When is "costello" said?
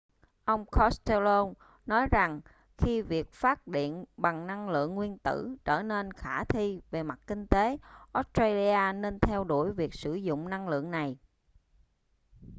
0.65-1.47